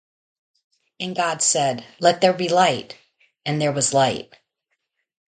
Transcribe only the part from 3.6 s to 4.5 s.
there was light.